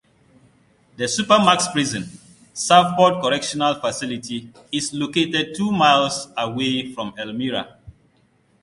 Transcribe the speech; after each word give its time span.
The 0.97 1.03
supermax 1.03 1.71
prison, 1.71 2.05
Southport 2.53 3.21
Correctional 3.21 3.75
Facility, 3.75 4.51
is 4.71 4.95
located 4.95 5.53
two 5.53 5.71
miles 5.71 6.27
away 6.35 6.91
from 6.91 7.13
Elmira. 7.19 7.77